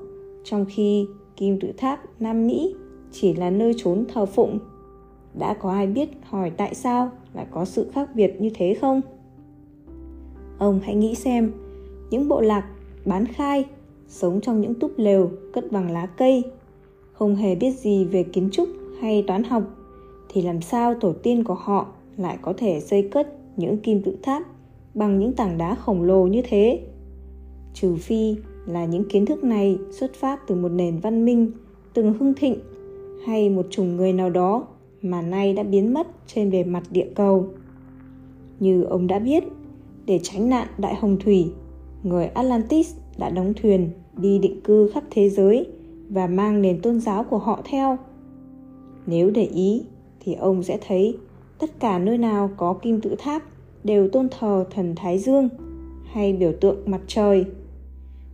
trong 0.45 0.65
khi 0.69 1.07
kim 1.37 1.61
tự 1.61 1.73
tháp 1.77 2.01
Nam 2.21 2.47
Mỹ 2.47 2.75
chỉ 3.13 3.35
là 3.35 3.51
nơi 3.51 3.75
trốn 3.77 4.05
thờ 4.15 4.27
phụng? 4.27 4.59
Đã 5.39 5.55
có 5.55 5.71
ai 5.71 5.87
biết 5.87 6.09
hỏi 6.23 6.51
tại 6.57 6.75
sao 6.75 7.11
lại 7.35 7.47
có 7.51 7.65
sự 7.65 7.91
khác 7.93 8.11
biệt 8.15 8.37
như 8.41 8.51
thế 8.55 8.75
không? 8.81 9.01
Ông 10.59 10.81
hãy 10.83 10.95
nghĩ 10.95 11.15
xem, 11.15 11.53
những 12.11 12.29
bộ 12.29 12.41
lạc 12.41 12.69
bán 13.05 13.27
khai 13.27 13.65
sống 14.09 14.41
trong 14.41 14.61
những 14.61 14.75
túp 14.75 14.93
lều 14.97 15.31
cất 15.53 15.73
bằng 15.73 15.91
lá 15.91 16.07
cây, 16.07 16.45
không 17.13 17.37
hề 17.37 17.55
biết 17.55 17.71
gì 17.71 18.05
về 18.05 18.23
kiến 18.23 18.49
trúc 18.53 18.69
hay 19.01 19.25
toán 19.27 19.45
học 19.45 19.63
thì 20.29 20.43
làm 20.43 20.61
sao 20.61 20.95
tổ 20.95 21.13
tiên 21.13 21.45
của 21.45 21.55
họ 21.55 21.87
lại 22.17 22.39
có 22.43 22.55
thể 22.57 22.81
xây 22.81 23.09
cất 23.13 23.39
những 23.57 23.79
kim 23.79 24.03
tự 24.03 24.17
tháp 24.23 24.43
bằng 24.95 25.19
những 25.19 25.33
tảng 25.33 25.59
đá 25.59 25.75
khổng 25.75 26.03
lồ 26.03 26.27
như 26.27 26.43
thế? 26.49 26.81
Trừ 27.75 27.95
phi 27.97 28.37
là 28.67 28.85
những 28.85 29.09
kiến 29.09 29.27
thức 29.27 29.45
này 29.45 29.79
xuất 29.91 30.15
phát 30.15 30.41
từ 30.47 30.55
một 30.55 30.69
nền 30.69 30.99
văn 30.99 31.25
minh 31.25 31.51
từng 31.95 32.13
hưng 32.13 32.35
thịnh 32.35 32.57
hay 33.27 33.51
một 33.51 33.67
chủng 33.71 33.97
người 33.97 34.13
nào 34.13 34.31
đó 34.31 34.67
mà 35.11 35.23
nay 35.23 35.53
đã 35.53 35.63
biến 35.63 35.95
mất 35.95 36.07
trên 36.27 36.51
bề 36.51 36.65
mặt 36.65 36.83
địa 36.91 37.09
cầu. 37.15 37.49
Như 38.61 38.83
ông 38.83 39.07
đã 39.07 39.19
biết, 39.19 39.45
để 40.07 40.21
tránh 40.23 40.51
nạn 40.51 40.69
đại 40.79 40.95
hồng 40.95 41.17
thủy, 41.21 41.53
người 42.03 42.27
Atlantis 42.27 42.97
đã 43.19 43.31
đóng 43.31 43.53
thuyền 43.63 43.91
đi 44.17 44.39
định 44.39 44.61
cư 44.61 44.91
khắp 44.95 45.05
thế 45.11 45.29
giới 45.29 45.67
và 46.09 46.27
mang 46.27 46.63
nền 46.63 46.81
tôn 46.81 47.01
giáo 47.01 47.25
của 47.25 47.39
họ 47.39 47.61
theo. 47.65 47.99
Nếu 49.07 49.31
để 49.31 49.45
ý 49.45 49.83
thì 50.21 50.35
ông 50.35 50.63
sẽ 50.63 50.79
thấy 50.87 51.17
tất 51.59 51.81
cả 51.81 51.99
nơi 51.99 52.19
nào 52.19 52.51
có 52.57 52.73
kim 52.73 53.01
tự 53.01 53.15
tháp 53.19 53.43
đều 53.85 54.09
tôn 54.09 54.29
thờ 54.39 54.65
thần 54.71 54.95
Thái 54.97 55.19
Dương 55.19 55.49
hay 56.13 56.33
biểu 56.33 56.53
tượng 56.61 56.77
mặt 56.87 57.01
trời. 57.07 57.45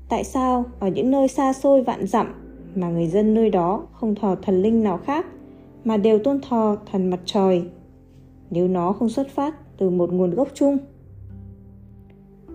Tại 0.08 0.24
sao 0.24 0.64
ở 0.78 0.88
những 0.88 1.10
nơi 1.10 1.28
xa 1.28 1.52
xôi 1.52 1.82
vạn 1.82 2.06
dặm 2.06 2.26
mà 2.74 2.90
người 2.90 3.06
dân 3.06 3.34
nơi 3.34 3.50
đó 3.50 3.86
không 3.92 4.14
thờ 4.14 4.36
thần 4.42 4.62
linh 4.62 4.82
nào 4.82 4.98
khác 4.98 5.26
mà 5.84 5.96
đều 5.96 6.18
tôn 6.18 6.40
thờ 6.48 6.76
thần 6.92 7.10
mặt 7.10 7.20
trời. 7.24 7.62
Nếu 8.50 8.68
nó 8.68 8.92
không 8.92 9.08
xuất 9.08 9.28
phát 9.28 9.78
từ 9.78 9.90
một 9.90 10.12
nguồn 10.12 10.30
gốc 10.30 10.48
chung. 10.54 10.78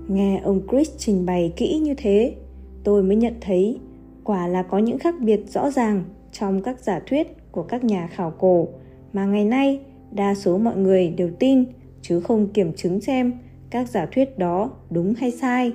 Nghe 0.07 0.41
ông 0.43 0.61
chris 0.71 0.91
trình 0.97 1.25
bày 1.25 1.53
kỹ 1.55 1.79
như 1.79 1.93
thế, 1.97 2.35
tôi 2.83 3.03
mới 3.03 3.15
nhận 3.15 3.33
thấy 3.41 3.79
quả 4.23 4.47
là 4.47 4.63
có 4.63 4.77
những 4.77 4.99
khác 4.99 5.15
biệt 5.19 5.41
rõ 5.49 5.71
ràng 5.71 6.03
trong 6.31 6.61
các 6.61 6.79
giả 6.79 6.99
thuyết 7.07 7.51
của 7.51 7.63
các 7.63 7.83
nhà 7.83 8.07
khảo 8.07 8.33
cổ 8.39 8.67
mà 9.13 9.25
ngày 9.25 9.45
nay 9.45 9.79
đa 10.11 10.35
số 10.35 10.57
mọi 10.57 10.77
người 10.77 11.09
đều 11.09 11.29
tin, 11.39 11.63
chứ 12.01 12.19
không 12.19 12.47
kiểm 12.47 12.73
chứng 12.73 13.01
xem 13.01 13.33
các 13.69 13.89
giả 13.89 14.05
thuyết 14.05 14.37
đó 14.37 14.71
đúng 14.89 15.13
hay 15.13 15.31
sai. 15.31 15.71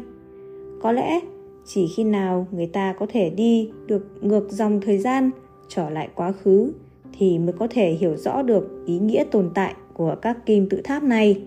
Có 0.82 0.92
lẽ 0.92 1.21
chỉ 1.66 1.87
khi 1.97 2.04
nào 2.04 2.47
người 2.50 2.66
ta 2.66 2.94
có 2.99 3.06
thể 3.11 3.30
đi 3.30 3.71
được 3.87 4.06
ngược 4.21 4.50
dòng 4.50 4.80
thời 4.80 4.99
gian 4.99 5.30
trở 5.68 5.90
lại 5.90 6.09
quá 6.14 6.32
khứ 6.32 6.73
thì 7.19 7.38
mới 7.38 7.52
có 7.52 7.66
thể 7.71 7.92
hiểu 7.92 8.16
rõ 8.16 8.42
được 8.42 8.85
ý 8.87 8.99
nghĩa 8.99 9.25
tồn 9.31 9.50
tại 9.54 9.75
của 9.95 10.16
các 10.23 10.47
kim 10.47 10.69
tự 10.69 10.81
tháp 10.85 11.02
này. 11.02 11.42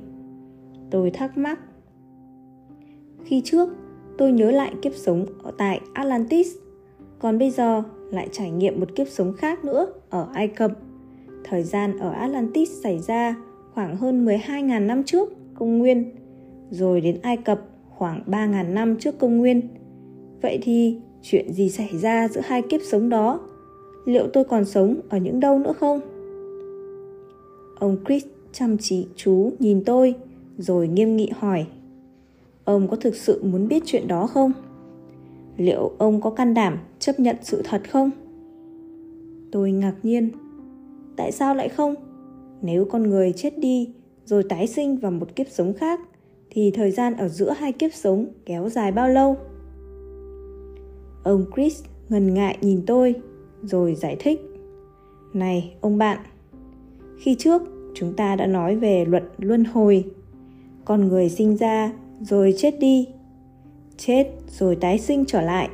Tôi 0.91 1.11
thắc 1.11 1.37
mắc. 1.37 1.59
Khi 3.23 3.41
trước, 3.45 3.69
tôi 4.17 4.31
nhớ 4.31 4.51
lại 4.51 4.73
kiếp 4.81 4.95
sống 4.95 5.25
ở 5.43 5.51
tại 5.57 5.81
atlantis, 5.93 6.47
còn 7.19 7.39
bây 7.39 7.49
giờ 7.49 7.83
lại 8.11 8.27
trải 8.31 8.51
nghiệm 8.51 8.79
một 8.79 8.95
kiếp 8.95 9.07
sống 9.07 9.33
khác 9.33 9.65
nữa 9.65 9.87
ở 10.09 10.27
ai 10.33 10.47
cập. 10.47 10.71
Thời 11.43 11.63
gian 11.63 11.97
ở 11.99 12.09
atlantis 12.09 12.69
xảy 12.83 12.99
ra 12.99 13.35
khoảng 13.73 13.95
hơn 13.95 14.25
12.000 14.25 14.85
năm 14.85 15.03
trước 15.03 15.29
công 15.53 15.77
nguyên, 15.77 16.15
rồi 16.69 17.01
đến 17.01 17.19
ai 17.21 17.37
cập 17.37 17.61
khoảng 17.89 18.23
3.000 18.27 18.73
năm 18.73 18.97
trước 18.99 19.19
công 19.19 19.37
nguyên. 19.37 19.61
Vậy 20.41 20.59
thì 20.61 20.97
chuyện 21.21 21.53
gì 21.53 21.69
xảy 21.69 21.89
ra 21.97 22.27
giữa 22.27 22.41
hai 22.43 22.61
kiếp 22.61 22.81
sống 22.81 23.09
đó? 23.09 23.44
Liệu 24.05 24.27
tôi 24.33 24.43
còn 24.43 24.65
sống 24.65 24.95
ở 25.09 25.17
những 25.17 25.39
đâu 25.39 25.59
nữa 25.59 25.73
không? 25.79 26.01
Ông 27.79 27.97
chris 28.07 28.25
chăm 28.51 28.77
chỉ 28.77 29.07
chú 29.15 29.51
nhìn 29.59 29.83
tôi, 29.83 30.15
rồi 30.57 30.87
nghiêm 30.87 31.15
nghị 31.15 31.31
hỏi, 31.37 31.65
ông 32.65 32.87
có 32.87 32.95
thực 32.95 33.15
sự 33.15 33.43
muốn 33.43 33.67
biết 33.67 33.83
chuyện 33.85 34.07
đó 34.07 34.27
không? 34.27 34.51
Liệu 35.57 35.91
ông 35.97 36.21
có 36.21 36.29
can 36.29 36.53
đảm 36.53 36.77
chấp 36.99 37.19
nhận 37.19 37.35
sự 37.41 37.61
thật 37.63 37.81
không? 37.91 38.11
Tôi 39.51 39.71
ngạc 39.71 39.95
nhiên, 40.03 40.29
tại 41.15 41.31
sao 41.31 41.55
lại 41.55 41.69
không? 41.69 41.95
Nếu 42.61 42.85
con 42.85 43.03
người 43.03 43.33
chết 43.33 43.59
đi 43.59 43.93
rồi 44.25 44.43
tái 44.49 44.67
sinh 44.67 44.97
vào 44.97 45.11
một 45.11 45.35
kiếp 45.35 45.47
sống 45.49 45.73
khác, 45.73 45.99
thì 46.49 46.71
thời 46.71 46.91
gian 46.91 47.17
ở 47.17 47.27
giữa 47.27 47.51
hai 47.51 47.71
kiếp 47.71 47.93
sống 47.93 48.25
kéo 48.45 48.69
dài 48.69 48.91
bao 48.91 49.09
lâu? 49.09 49.37
Ông 51.23 51.45
chris 51.55 51.83
ngần 52.09 52.33
ngại 52.33 52.57
nhìn 52.61 52.81
tôi 52.87 53.15
rồi 53.65 53.95
giải 53.95 54.15
thích. 54.19 54.41
Này, 55.33 55.73
ông 55.81 55.97
bạn, 55.97 56.19
khi 57.19 57.35
trước 57.35 57.61
chúng 57.95 58.13
ta 58.13 58.35
đã 58.35 58.47
nói 58.47 58.75
về 58.75 59.05
luật 59.05 59.23
luân 59.37 59.63
hồi, 59.63 60.03
con 60.85 61.07
người 61.07 61.29
sinh 61.29 61.57
ra 61.57 61.93
rồi 62.21 62.53
chết 62.57 62.79
đi, 62.79 63.07
chết 63.97 64.27
rồi 64.47 64.75
tái 64.75 64.99
sinh 64.99 65.25
trở 65.27 65.41
lại, 65.41 65.69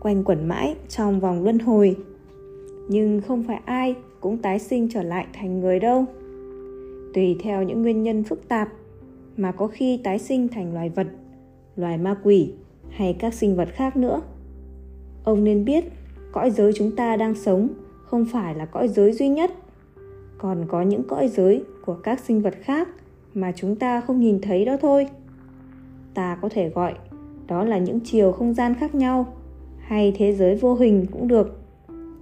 quanh 0.00 0.24
quẩn 0.24 0.48
mãi 0.48 0.74
trong 0.88 1.20
vòng 1.20 1.44
luân 1.44 1.58
hồi. 1.58 1.96
Nhưng 2.88 3.20
không 3.20 3.42
phải 3.42 3.60
ai 3.64 3.94
cũng 4.20 4.38
tái 4.38 4.58
sinh 4.58 4.88
trở 4.88 5.02
lại 5.02 5.26
thành 5.32 5.60
người 5.60 5.80
đâu. 5.80 6.04
Tùy 7.14 7.36
theo 7.40 7.62
những 7.62 7.82
nguyên 7.82 8.02
nhân 8.02 8.24
phức 8.24 8.48
tạp 8.48 8.68
mà 9.36 9.52
có 9.52 9.66
khi 9.66 10.00
tái 10.04 10.18
sinh 10.18 10.48
thành 10.48 10.74
loài 10.74 10.88
vật, 10.88 11.06
loài 11.76 11.98
ma 11.98 12.16
quỷ 12.22 12.52
hay 12.90 13.16
các 13.18 13.34
sinh 13.34 13.56
vật 13.56 13.68
khác 13.72 13.96
nữa. 13.96 14.22
Ông 15.24 15.44
nên 15.44 15.64
biết 15.64 15.84
cõi 16.32 16.50
giới 16.50 16.72
chúng 16.72 16.96
ta 16.96 17.16
đang 17.16 17.34
sống 17.34 17.68
không 18.04 18.24
phải 18.24 18.54
là 18.54 18.66
cõi 18.66 18.88
giới 18.88 19.12
duy 19.12 19.28
nhất. 19.28 19.50
Còn 20.38 20.64
có 20.68 20.82
những 20.82 21.02
cõi 21.02 21.28
giới 21.28 21.64
của 21.84 21.94
các 21.94 22.20
sinh 22.20 22.42
vật 22.42 22.54
khác 22.62 22.88
mà 23.34 23.52
chúng 23.56 23.76
ta 23.76 24.00
không 24.00 24.20
nhìn 24.20 24.40
thấy 24.40 24.64
đó 24.64 24.76
thôi. 24.80 25.06
Ta 26.14 26.38
có 26.42 26.48
thể 26.48 26.68
gọi 26.68 26.94
đó 27.46 27.64
là 27.64 27.78
những 27.78 28.00
chiều 28.00 28.32
không 28.32 28.54
gian 28.54 28.74
khác 28.74 28.94
nhau 28.94 29.34
hay 29.78 30.12
thế 30.16 30.34
giới 30.34 30.56
vô 30.56 30.74
hình 30.74 31.06
cũng 31.12 31.28
được. 31.28 31.60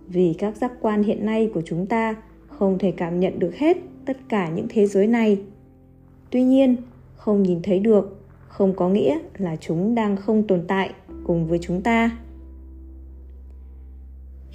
Vì 0.08 0.34
các 0.38 0.56
giác 0.56 0.72
quan 0.80 1.02
hiện 1.02 1.26
nay 1.26 1.50
của 1.54 1.62
chúng 1.64 1.86
ta 1.86 2.14
không 2.48 2.78
thể 2.78 2.90
cảm 2.90 3.20
nhận 3.20 3.38
được 3.38 3.54
hết 3.56 3.76
tất 4.04 4.16
cả 4.28 4.48
những 4.48 4.66
thế 4.68 4.86
giới 4.86 5.06
này. 5.06 5.42
Tuy 6.30 6.42
nhiên, 6.42 6.76
không 7.16 7.42
nhìn 7.42 7.62
thấy 7.62 7.78
được 7.78 8.18
không 8.48 8.74
có 8.74 8.88
nghĩa 8.88 9.18
là 9.38 9.56
chúng 9.56 9.94
đang 9.94 10.16
không 10.16 10.46
tồn 10.46 10.64
tại 10.68 10.90
cùng 11.24 11.46
với 11.46 11.58
chúng 11.62 11.82
ta 11.82 12.18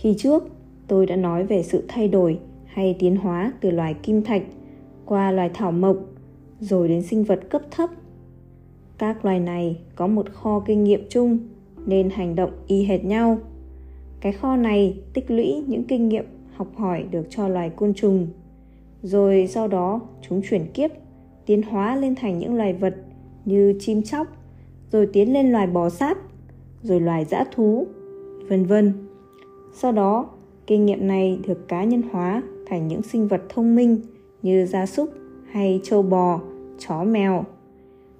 khi 0.03 0.15
trước, 0.17 0.43
tôi 0.87 1.05
đã 1.05 1.15
nói 1.15 1.43
về 1.43 1.63
sự 1.63 1.83
thay 1.87 2.07
đổi 2.07 2.39
hay 2.65 2.95
tiến 2.99 3.15
hóa 3.15 3.53
từ 3.61 3.71
loài 3.71 3.93
kim 3.93 4.23
thạch 4.23 4.43
qua 5.05 5.31
loài 5.31 5.49
thảo 5.53 5.71
mộc 5.71 5.97
rồi 6.59 6.87
đến 6.87 7.01
sinh 7.01 7.23
vật 7.23 7.39
cấp 7.49 7.61
thấp. 7.71 7.89
Các 8.97 9.25
loài 9.25 9.39
này 9.39 9.79
có 9.95 10.07
một 10.07 10.33
kho 10.33 10.59
kinh 10.59 10.83
nghiệm 10.83 11.05
chung 11.09 11.37
nên 11.85 12.09
hành 12.09 12.35
động 12.35 12.51
y 12.67 12.83
hệt 12.83 13.05
nhau. 13.05 13.37
cái 14.19 14.31
kho 14.33 14.55
này 14.55 14.97
tích 15.13 15.31
lũy 15.31 15.63
những 15.67 15.83
kinh 15.83 16.09
nghiệm 16.09 16.25
học 16.55 16.67
hỏi 16.75 17.03
được 17.11 17.27
cho 17.29 17.47
loài 17.47 17.69
côn 17.69 17.93
trùng 17.93 18.27
rồi 19.03 19.47
sau 19.47 19.67
đó 19.67 20.01
chúng 20.29 20.41
chuyển 20.49 20.65
kiếp 20.73 20.91
tiến 21.45 21.61
hóa 21.61 21.95
lên 21.95 22.15
thành 22.15 22.39
những 22.39 22.55
loài 22.55 22.73
vật 22.73 22.95
như 23.45 23.75
chim 23.79 24.03
chóc 24.03 24.27
rồi 24.91 25.07
tiến 25.13 25.33
lên 25.33 25.51
loài 25.51 25.67
bò 25.67 25.89
sát 25.89 26.17
rồi 26.81 26.99
loài 26.99 27.25
dã 27.25 27.45
thú 27.55 27.87
vân 28.49 28.65
vân 28.65 28.93
sau 29.73 29.91
đó, 29.91 30.29
kinh 30.67 30.85
nghiệm 30.85 31.07
này 31.07 31.39
được 31.47 31.67
cá 31.67 31.83
nhân 31.83 32.01
hóa 32.11 32.41
thành 32.65 32.87
những 32.87 33.01
sinh 33.01 33.27
vật 33.27 33.41
thông 33.49 33.75
minh 33.75 34.01
như 34.41 34.65
gia 34.65 34.85
súc 34.85 35.09
hay 35.51 35.79
trâu 35.83 36.01
bò, 36.01 36.41
chó 36.79 37.03
mèo. 37.03 37.43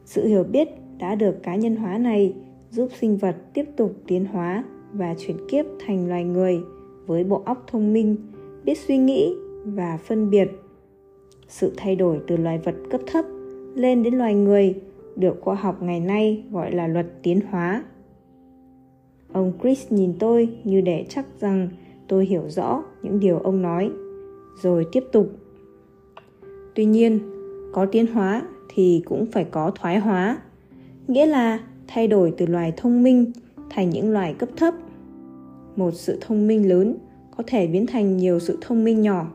Sự 0.06 0.28
hiểu 0.28 0.44
biết 0.44 0.70
đã 1.00 1.16
được 1.16 1.44
cá 1.44 1.56
nhân 1.56 1.76
hóa 1.76 1.98
này 1.98 2.34
giúp 2.72 2.90
sinh 3.00 3.18
vật 3.18 3.36
tiếp 3.54 3.66
tục 3.78 3.94
tiến 4.08 4.26
hóa 4.26 4.64
và 4.94 5.16
chuyển 5.18 5.38
kiếp 5.50 5.66
thành 5.86 6.10
loài 6.10 6.24
người 6.24 6.60
với 7.06 7.24
bộ 7.24 7.42
óc 7.46 7.64
thông 7.68 7.94
minh, 7.94 8.16
biết 8.64 8.78
suy 8.78 8.98
nghĩ 8.98 9.36
và 9.66 9.98
phân 9.98 10.30
biệt. 10.30 10.48
Sự 11.48 11.74
thay 11.78 11.96
đổi 11.96 12.20
từ 12.28 12.38
loài 12.38 12.58
vật 12.58 12.76
cấp 12.90 13.02
thấp 13.08 13.26
lên 13.76 14.04
đến 14.04 14.16
loài 14.16 14.34
người 14.34 14.76
được 15.16 15.42
khoa 15.42 15.56
học 15.56 15.82
ngày 15.82 16.00
nay 16.00 16.44
gọi 16.52 16.72
là 16.72 16.88
luật 16.88 17.06
tiến 17.24 17.40
hóa 17.50 17.84
ông 19.34 19.54
chris 19.64 19.92
nhìn 19.92 20.14
tôi 20.20 20.50
như 20.64 20.82
để 20.82 21.06
chắc 21.10 21.26
rằng 21.40 21.70
tôi 22.08 22.26
hiểu 22.26 22.44
rõ 22.50 22.84
những 23.04 23.20
điều 23.20 23.40
ông 23.40 23.62
nói. 23.62 23.92
Rồi 24.62 24.86
tiếp 24.92 25.04
tục. 25.12 25.30
Tuy 26.76 26.86
nhiên, 26.86 27.20
có 27.74 27.86
tiến 27.86 28.08
hóa 28.08 28.42
thì 28.70 29.02
cũng 29.06 29.26
phải 29.26 29.44
có 29.44 29.72
thoái 29.72 30.00
hóa. 30.00 30.38
Nghĩa 31.08 31.26
là 31.26 31.60
thay 31.88 32.08
đổi 32.08 32.34
từ 32.38 32.46
loài 32.46 32.74
thông 32.78 33.04
minh 33.04 33.32
thành 33.70 33.90
những 33.90 34.12
loài 34.12 34.34
cấp 34.34 34.50
thấp. 34.58 34.74
Một 35.76 35.92
sự 35.94 36.18
thông 36.22 36.48
minh 36.48 36.70
lớn 36.70 36.96
có 37.38 37.44
thể 37.48 37.68
biến 37.68 37.86
thành 37.88 38.18
nhiều 38.18 38.40
sự 38.40 38.58
thông 38.62 38.84
minh 38.84 39.02
nhỏ. 39.02 39.32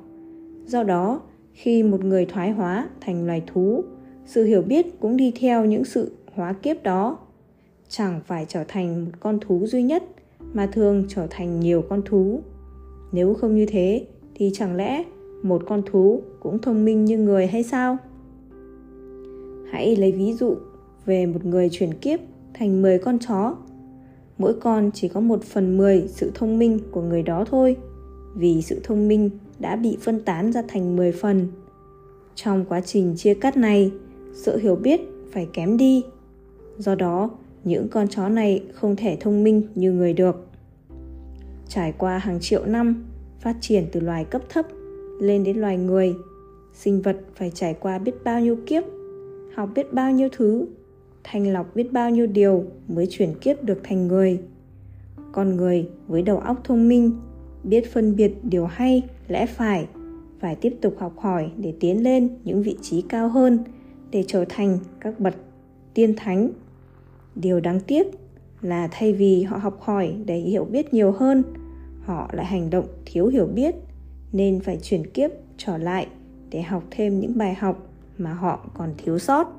Do 0.66 0.82
đó, 0.82 1.20
khi 1.52 1.82
một 1.82 2.04
người 2.04 2.26
thoái 2.26 2.50
hóa 2.50 2.88
thành 3.00 3.26
loài 3.26 3.42
thú, 3.46 3.84
sự 4.26 4.44
hiểu 4.44 4.62
biết 4.62 5.00
cũng 5.00 5.16
đi 5.16 5.32
theo 5.40 5.64
những 5.64 5.84
sự 5.84 6.12
hóa 6.34 6.52
kiếp 6.52 6.82
đó 6.82 7.18
chẳng 7.88 8.20
phải 8.26 8.46
trở 8.48 8.64
thành 8.68 9.04
một 9.04 9.10
con 9.20 9.38
thú 9.40 9.66
duy 9.66 9.82
nhất 9.82 10.02
mà 10.52 10.66
thường 10.66 11.04
trở 11.08 11.26
thành 11.30 11.60
nhiều 11.60 11.82
con 11.88 12.02
thú 12.04 12.40
nếu 13.12 13.34
không 13.34 13.56
như 13.56 13.66
thế 13.66 14.06
thì 14.34 14.50
chẳng 14.54 14.76
lẽ 14.76 15.04
một 15.42 15.62
con 15.66 15.82
thú 15.86 16.22
cũng 16.40 16.58
thông 16.58 16.84
minh 16.84 17.04
như 17.04 17.18
người 17.18 17.46
hay 17.46 17.62
sao 17.62 17.96
hãy 19.70 19.96
lấy 19.96 20.12
ví 20.12 20.32
dụ 20.32 20.56
về 21.06 21.26
một 21.26 21.44
người 21.44 21.68
chuyển 21.72 21.94
kiếp 21.94 22.20
thành 22.54 22.82
10 22.82 22.98
con 22.98 23.18
chó 23.18 23.56
mỗi 24.38 24.54
con 24.60 24.90
chỉ 24.94 25.08
có 25.08 25.20
một 25.20 25.44
phần 25.44 25.76
10 25.76 26.08
sự 26.08 26.30
thông 26.34 26.58
minh 26.58 26.78
của 26.90 27.02
người 27.02 27.22
đó 27.22 27.44
thôi 27.50 27.76
vì 28.34 28.62
sự 28.62 28.80
thông 28.84 29.08
minh 29.08 29.30
đã 29.58 29.76
bị 29.76 29.96
phân 30.00 30.20
tán 30.20 30.52
ra 30.52 30.62
thành 30.68 30.96
10 30.96 31.12
phần. 31.12 31.48
Trong 32.34 32.64
quá 32.64 32.80
trình 32.80 33.14
chia 33.16 33.34
cắt 33.34 33.56
này, 33.56 33.92
sự 34.32 34.58
hiểu 34.58 34.76
biết 34.76 35.00
phải 35.32 35.48
kém 35.52 35.76
đi. 35.76 36.04
Do 36.78 36.94
đó, 36.94 37.30
những 37.68 37.88
con 37.88 38.08
chó 38.08 38.28
này 38.28 38.62
không 38.72 38.96
thể 38.96 39.16
thông 39.20 39.44
minh 39.44 39.62
như 39.74 39.92
người 39.92 40.12
được. 40.12 40.46
Trải 41.68 41.92
qua 41.98 42.18
hàng 42.18 42.40
triệu 42.40 42.66
năm, 42.66 43.04
phát 43.40 43.56
triển 43.60 43.86
từ 43.92 44.00
loài 44.00 44.24
cấp 44.24 44.42
thấp 44.48 44.66
lên 45.20 45.44
đến 45.44 45.56
loài 45.56 45.76
người, 45.76 46.14
sinh 46.74 47.02
vật 47.02 47.16
phải 47.34 47.50
trải 47.54 47.74
qua 47.80 47.98
biết 47.98 48.14
bao 48.24 48.40
nhiêu 48.40 48.56
kiếp, 48.66 48.84
học 49.54 49.70
biết 49.74 49.92
bao 49.92 50.12
nhiêu 50.12 50.28
thứ, 50.32 50.66
thanh 51.24 51.52
lọc 51.52 51.76
biết 51.76 51.92
bao 51.92 52.10
nhiêu 52.10 52.26
điều 52.26 52.64
mới 52.88 53.06
chuyển 53.10 53.34
kiếp 53.34 53.64
được 53.64 53.80
thành 53.82 54.08
người. 54.08 54.40
Con 55.32 55.56
người 55.56 55.88
với 56.06 56.22
đầu 56.22 56.38
óc 56.38 56.60
thông 56.64 56.88
minh 56.88 57.12
biết 57.64 57.92
phân 57.92 58.16
biệt 58.16 58.32
điều 58.42 58.66
hay 58.66 59.02
lẽ 59.28 59.46
phải 59.46 59.86
phải 60.40 60.54
tiếp 60.54 60.76
tục 60.80 60.94
học 60.98 61.18
hỏi 61.18 61.50
để 61.56 61.74
tiến 61.80 62.02
lên 62.02 62.28
những 62.44 62.62
vị 62.62 62.76
trí 62.82 63.02
cao 63.02 63.28
hơn 63.28 63.58
để 64.10 64.24
trở 64.26 64.44
thành 64.48 64.78
các 65.00 65.20
bậc 65.20 65.34
tiên 65.94 66.14
thánh 66.16 66.50
điều 67.40 67.60
đáng 67.60 67.80
tiếc 67.80 68.06
là 68.60 68.88
thay 68.90 69.12
vì 69.12 69.42
họ 69.42 69.56
học 69.56 69.80
hỏi 69.80 70.14
để 70.24 70.36
hiểu 70.38 70.64
biết 70.64 70.94
nhiều 70.94 71.12
hơn, 71.12 71.42
họ 72.04 72.30
lại 72.32 72.46
hành 72.46 72.70
động 72.70 72.86
thiếu 73.06 73.26
hiểu 73.26 73.46
biết 73.46 73.74
nên 74.32 74.60
phải 74.60 74.78
chuyển 74.82 75.10
kiếp 75.10 75.30
trở 75.56 75.78
lại 75.78 76.06
để 76.50 76.62
học 76.62 76.82
thêm 76.90 77.20
những 77.20 77.38
bài 77.38 77.54
học 77.54 77.86
mà 78.18 78.32
họ 78.32 78.70
còn 78.74 78.94
thiếu 78.98 79.18
sót. 79.18 79.57